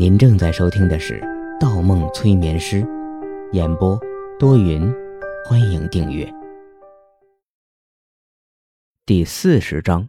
[0.00, 1.20] 您正在收听的是
[1.60, 2.82] 《盗梦催眠师》，
[3.52, 4.00] 演播
[4.38, 4.90] 多云，
[5.44, 6.26] 欢迎订阅。
[9.04, 10.08] 第四十章：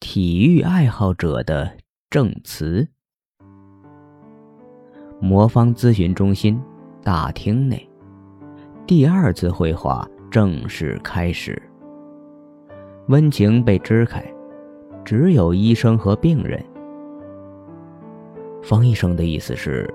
[0.00, 1.76] 体育爱好者的
[2.08, 2.88] 证词。
[5.20, 6.58] 魔方咨询中心
[7.02, 7.86] 大厅内，
[8.86, 11.60] 第二次会话正式开始。
[13.08, 14.24] 温情被支开，
[15.04, 16.64] 只有医生和病人。
[18.66, 19.88] 方医生的意思是，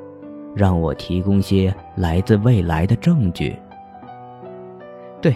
[0.56, 3.54] 让我提供些来自未来的证据。
[5.22, 5.36] 对，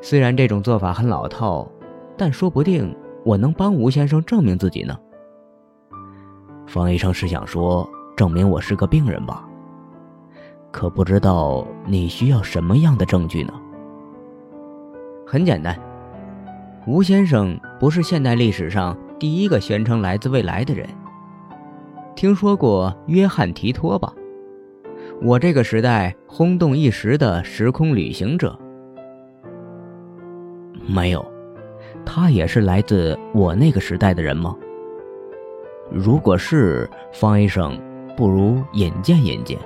[0.00, 1.70] 虽然这种做法很老套，
[2.16, 2.96] 但说不定
[3.26, 4.98] 我能帮吴先生证明自己呢。
[6.66, 9.46] 方医生是想说，证明我是个病人吧？
[10.72, 13.52] 可不知道你需要什么样的证据呢？
[15.26, 15.78] 很简单，
[16.86, 20.88] 吴先生不是现代历史上第一个宣称来自未来的人。
[22.16, 24.10] 听说过约翰·提托吧？
[25.22, 28.58] 我这个时代轰动一时的时空旅行者。
[30.88, 31.22] 没有，
[32.06, 34.56] 他也是来自我那个时代的人吗？
[35.90, 37.78] 如果是，方医生，
[38.16, 39.58] 不如引荐引荐，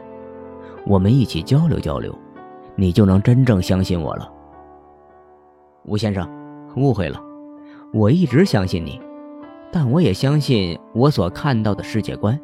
[0.84, 2.12] 我们一起交流交流，
[2.74, 4.28] 你就能真正相信我了。
[5.84, 6.28] 吴先生，
[6.74, 7.22] 误会了，
[7.94, 9.00] 我一直相信你。
[9.72, 12.36] 但我也相信我所看到的世界观，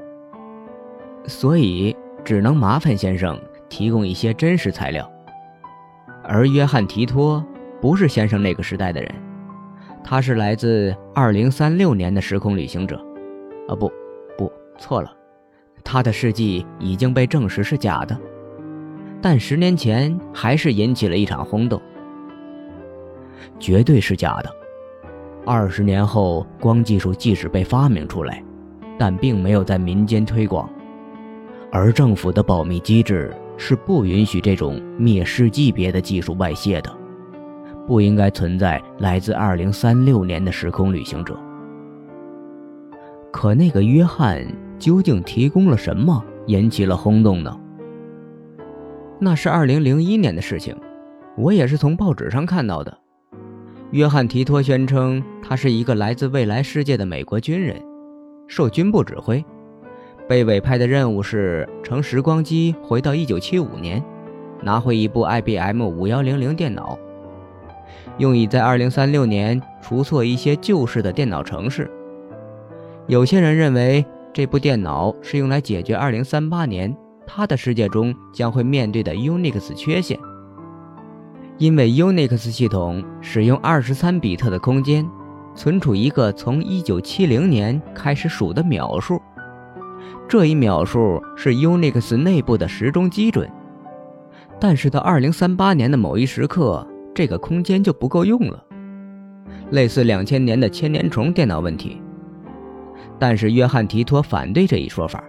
[1.26, 3.38] 所以只能麻烦先生
[3.68, 5.10] 提供一些真实材料。
[6.22, 7.44] 而约翰·提托
[7.80, 9.14] 不是先生那个时代的人，
[10.02, 12.96] 他是来自2036年的时空旅行者。
[13.68, 13.92] 啊，不，
[14.36, 15.12] 不，错了，
[15.82, 18.16] 他的事迹已经被证实是假的，
[19.20, 21.80] 但十年前还是引起了一场轰动，
[23.58, 24.50] 绝对是假的。
[25.44, 28.42] 二十年后，光技术即使被发明出来，
[28.98, 30.68] 但并没有在民间推广，
[31.76, 36.90] 而政府的保密机制是不允许这种灭世级别的技术外泄的，
[37.86, 41.38] 不应该存在来自二零三六年的时空旅行者。
[43.30, 44.42] 可那个约翰
[44.78, 47.54] 究竟提供了什么，引起了轰动呢？
[49.20, 50.74] 那是二零零一年的事情，
[51.36, 52.98] 我也是从报纸上看到的。
[53.90, 57.76] 约翰·提托宣称，他是一个来自未来世界的美国军人，
[58.48, 59.44] 受军部指挥，
[60.28, 64.02] 被委派的任务是乘时光机回到1975年，
[64.60, 66.98] 拿回一部 IBM 5100电脑，
[68.18, 71.88] 用以在2036年除错一些旧式的电脑程式。
[73.06, 80.18] 有些人认为，这部电脑是用来解决2038年他的世界中将会面对的 Unix 缺陷。
[81.58, 85.08] 因为 Unix 系统使用二十三比特的空间，
[85.54, 89.22] 存储一个从一九七零年开始数的秒数，
[90.28, 93.50] 这一秒数是 Unix 内部的时钟基准。
[94.60, 98.64] 但是到二零三八年的某一时刻，这个空间就不够用了，
[99.70, 102.00] 类似两千年的千年虫电脑问题。
[103.18, 105.22] 但是约翰提托反对这一说法，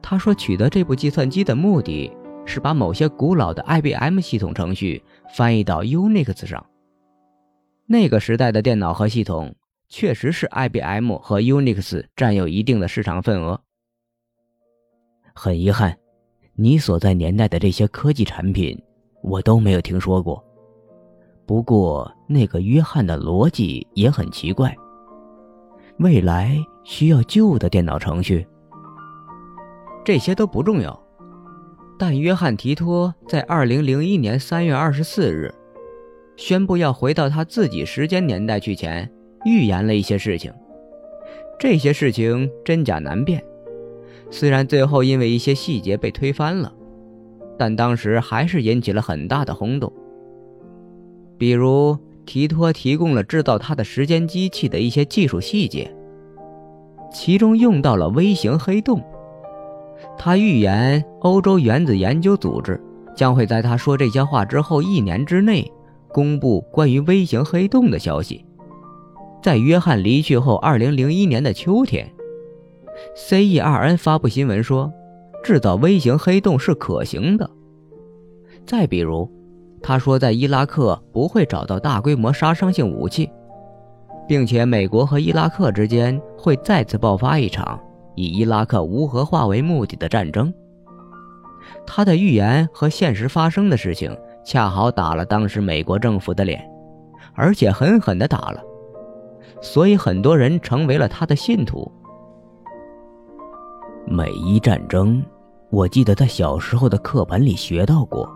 [0.00, 2.10] 他说取得这部计算机的目的。
[2.44, 5.00] 是把某些古老的 IBM 系统程序
[5.36, 6.66] 翻译到 Unix 上。
[7.86, 9.54] 那个时代的电脑和系统
[9.92, 13.60] 确实是 IBM 和 Unix 占有一定的市场份额。
[15.34, 15.94] 很遗憾，
[16.54, 18.82] 你所在年代的这些科技产品
[19.22, 20.42] 我都没有听说过。
[21.44, 24.74] 不过，那个约翰的逻辑也很奇怪。
[25.98, 28.46] 未来需要旧的电脑程序，
[30.02, 30.98] 这些都不重要。
[31.98, 35.54] 但约翰·提托在2001年3月24日
[36.38, 39.12] 宣布要回到他自己时间年代去前，
[39.44, 40.52] 预言了一些事情。
[41.58, 43.42] 这些事情真假难辨，
[44.30, 46.72] 虽然最后因为一些细节被推翻了，
[47.56, 49.92] 但当时还是引起了很大的轰动。
[51.38, 55.92] 比如，提托提供了制造他的时间机器的一些技术细节，
[57.12, 59.00] 其中用到了微型黑洞。
[60.18, 62.80] 他预言，欧洲原子研究组织
[63.14, 65.70] 将会在他说这些话之后一年之内
[66.08, 68.44] 公布关于微型黑洞的消息。
[69.42, 72.08] 在约翰离去后，2001年的秋天
[73.16, 74.92] ，CERN 发布新闻说，
[75.42, 77.50] 制造微型黑洞是可行的。
[78.64, 79.28] 再比如，
[79.82, 83.28] 他说在伊拉克不会找到大规模杀伤性武器，
[84.28, 87.78] 并且美国和伊拉克之间会再次爆发一场。
[88.14, 90.52] 以伊拉克无核化为目的的战争，
[91.84, 96.62] 他的预言和现实发生的事情恰好打了当时美国政府的脸，
[97.34, 98.62] 而且狠狠地打了，
[99.60, 101.90] 所以很多人成为了他的信徒。
[104.06, 105.22] 美伊战争，
[105.70, 108.28] 我记得在小时候的课本里学到过。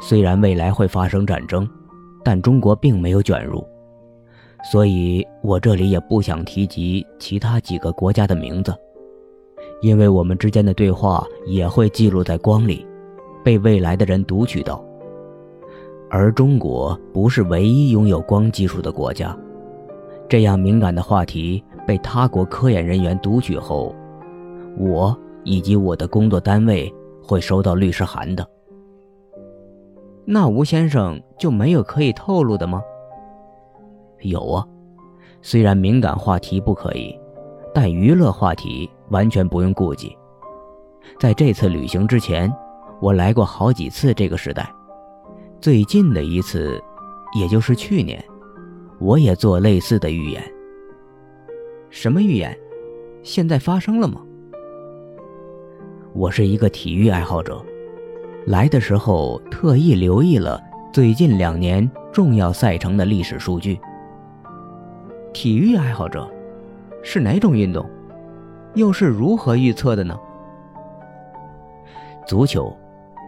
[0.00, 1.68] 虽然未来会发生战争，
[2.24, 3.64] 但中国并没有卷入，
[4.70, 8.74] 所以我这里也不想提及其他几个国家的名字，
[9.80, 12.84] 因为我们之间的对话也会记录在光里，
[13.44, 14.84] 被未来的人读取到。
[16.10, 19.36] 而中国不是唯一拥有光技术的国家，
[20.32, 23.94] 这样敏感的话题被他国科研人员读取后，
[24.78, 25.14] 我
[25.44, 26.90] 以及我的工作单位
[27.22, 28.48] 会收到律师函的。
[30.24, 32.82] 那吴先生就没有可以透露的吗？
[34.22, 34.66] 有啊，
[35.42, 37.14] 虽然敏感话题不可以，
[37.74, 40.16] 但娱乐话题完全不用顾忌。
[41.20, 42.50] 在这次旅行之前，
[43.02, 44.66] 我来过好几次这个时代，
[45.60, 46.82] 最近的一次，
[47.38, 48.24] 也就是去年，
[49.02, 50.40] 我也做类似的预言。
[51.90, 52.56] 什么预言？
[53.24, 54.22] 现在发生了吗？
[56.12, 57.60] 我是一个体育爱好者。
[58.46, 60.60] 来的时候特意留意了
[60.92, 63.76] 最近两年重要赛程的历史数据。
[65.32, 66.30] 体育爱好者
[67.02, 67.84] 是哪种运动？
[68.74, 70.16] 又是如何预测的呢？
[72.24, 72.72] 足球、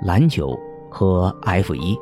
[0.04, 0.56] 篮球
[0.88, 1.98] 和 F 一。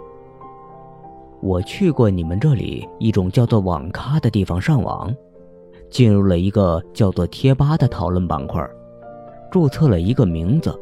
[1.43, 5.13] 我去过你们这里一种叫做网咖的地方上网，
[5.91, 8.65] 进入了一个叫做贴吧的讨论板块，
[9.51, 10.73] 注册了一个名字。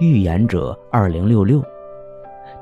[0.00, 1.62] 预言者二零六六，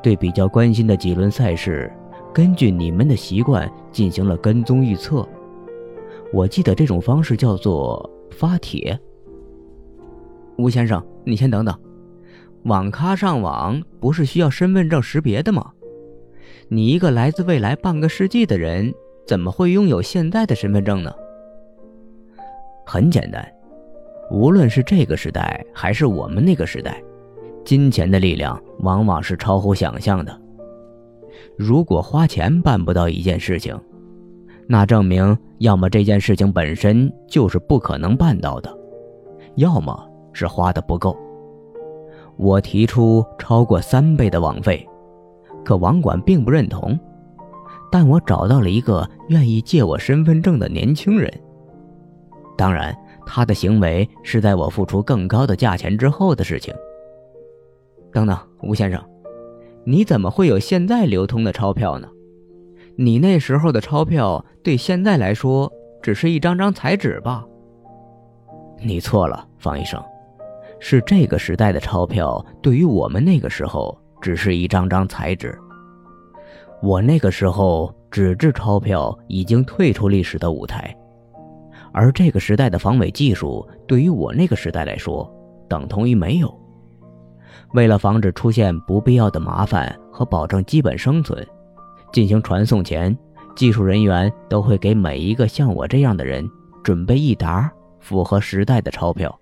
[0.02, 1.90] 对比较关心的几轮赛事，
[2.34, 5.26] 根据你们的习惯进行了跟踪预测。
[6.34, 8.98] 我记得这种方式叫做发帖。
[10.58, 11.74] 吴先生，你先等等，
[12.64, 15.72] 网咖上网不是需要身份证识别的吗？
[16.68, 18.92] 你一个来自未来半个世纪的人，
[19.24, 21.14] 怎么会拥有现在的身份证呢？
[22.84, 23.46] 很简单，
[24.32, 27.00] 无论是这个时代还是我们那个时代。
[27.64, 30.40] 金钱的力量往往是超乎想象的。
[31.56, 33.78] 如果花钱办不到一件事情，
[34.68, 38.76] 那证明要么这件事情本身就是不可能办到的，
[39.54, 39.96] 要么
[40.32, 41.16] 是花的不够。
[42.36, 44.86] 我提出超过三倍的网费，
[45.66, 46.96] 可网管并不认同。
[47.90, 51.32] 但我找到了一个愿意借我身份证的年轻人。
[52.56, 52.96] 当然，
[53.26, 56.72] 他的行为是在我付出更高的价钱之后的事情。
[58.12, 59.02] 等等，吴先生，
[59.84, 62.08] 你怎么会有现在流通的钞票呢？
[62.96, 65.70] 你那时候的钞票对现在来说
[66.00, 67.44] 只是一张张彩纸吧？
[68.80, 70.02] 你错了，方医生，
[70.80, 75.56] 是这个时代的钞票对于我们那个时候只是一张张彩纸。
[76.82, 80.94] 我那个时候纸质钞票已经退出历史的舞台，
[81.92, 85.28] 而这个时代的防伪技术对于我那个时代来说
[85.68, 86.54] 等同于没有。
[87.72, 91.44] 为了防止出现不必要的麻烦和保证基本生存，
[92.12, 93.16] 进行传送前，
[93.56, 96.48] 技术人员都会给每一个像我这样的人
[96.84, 99.34] 准备一沓符合时代的钞票。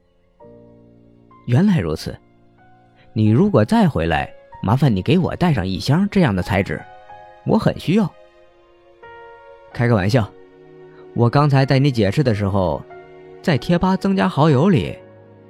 [1.46, 2.16] 原来如此，
[3.12, 4.32] 你如果再回来，
[4.64, 6.80] 麻烦你给我带上一箱这样的彩纸，
[7.44, 8.10] 我很需要。
[9.74, 10.26] 开个玩笑，
[11.12, 12.82] 我刚才在你解释的时候，
[13.42, 14.96] 在贴吧增加好友里，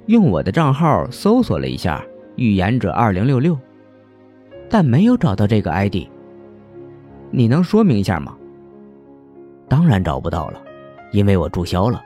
[0.07, 2.03] 用我的账号搜索了一下。
[2.35, 3.57] 预言者二零六六，
[4.69, 6.09] 但没有找到这个 ID。
[7.31, 8.35] 你能说明一下吗？
[9.69, 10.61] 当然找不到了，
[11.13, 12.03] 因为我注销了。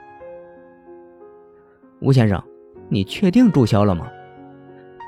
[2.00, 2.40] 吴先生，
[2.88, 4.08] 你确定注销了吗？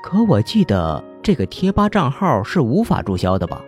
[0.03, 3.63] 可我记得这个贴吧账号是无法注销的吧？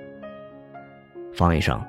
[1.33, 1.81] 方医生，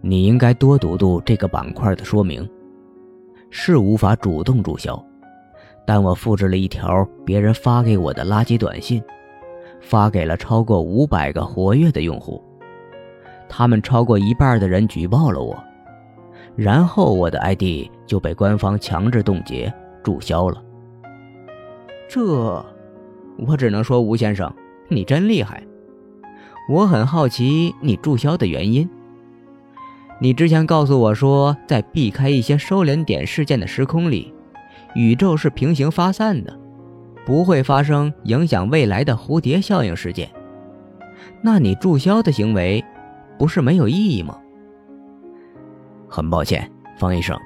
[0.00, 2.48] 你应该多读读这个板块的说明，
[3.50, 4.98] 是无法主动注销。
[5.86, 9.02] 但我复制了一条别人发给我的垃圾短信，
[9.82, 12.42] 发给了超过五百个活跃的用户，
[13.46, 15.62] 他们超过一半的人举报了我，
[16.56, 19.70] 然后我的 ID 就被官方强制冻结
[20.02, 20.62] 注销了。
[22.08, 22.64] 这，
[23.46, 24.50] 我只能说吴先生，
[24.88, 25.62] 你真厉害。
[26.68, 28.88] 我很好奇你注销的原因。
[30.20, 34.34] 你之前告诉我说，在避开一些收敛点事件的时空里。
[34.94, 36.58] 宇宙是平行发散的，
[37.24, 40.28] 不会发生影响未来的蝴蝶效应事件。
[41.42, 42.84] 那你注销的行为，
[43.38, 44.36] 不是没有意义吗？
[46.08, 46.68] 很抱歉，
[46.98, 47.38] 方医生，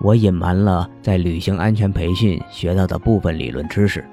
[0.00, 4.04] 我隐瞒了在旅行安全培训学到的部分理论知识，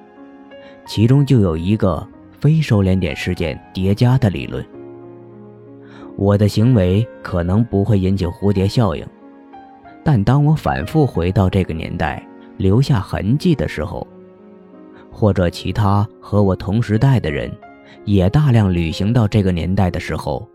[0.86, 2.06] 其中就有一个
[2.44, 4.62] 非收敛点事件叠加的理论。
[6.18, 9.08] 我的行为可能不会引起蝴蝶效应，
[10.04, 12.22] 但当我反复回到这个年代。
[12.58, 14.06] 留下痕迹的时候，
[15.10, 17.52] 或者其他和我同时代的人，
[18.06, 20.48] 也大量旅行到这个年代的时候，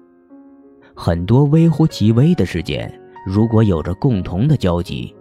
[0.95, 2.89] 很多微乎其微的事件，
[3.27, 5.13] 如果有着共同的交集，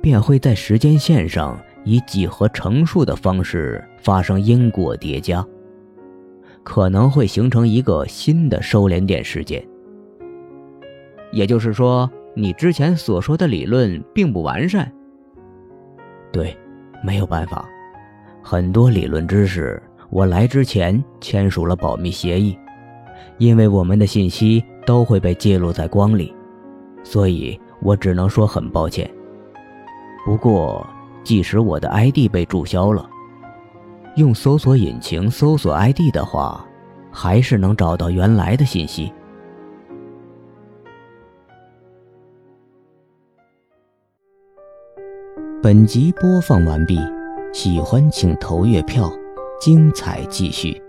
[0.00, 5.46] 便会在时间线上以几何乘数的方式发生因果叠加，
[6.66, 9.64] 可能会形成一个新的收敛点事件。
[11.30, 14.92] 也就是说，你之前所说的理论并不完善。
[16.32, 16.58] 对，
[17.04, 17.64] 没有办法，
[18.42, 19.80] 很多理论知识
[20.10, 22.58] 我来之前签署了保密协议，
[23.38, 26.34] 因为我们的信息都会被记录在光里，
[27.04, 29.08] 所以我只能说很抱歉。
[30.24, 30.84] 不过，
[31.22, 33.08] 即使我的 ID 被注销了，
[34.16, 36.66] 用搜索引擎搜索 ID 的话，
[37.12, 39.12] 还是能找到原来的信息。
[45.62, 46.98] 本集播放完毕，
[47.52, 49.12] 喜欢请投月票，
[49.60, 50.85] 精彩继续。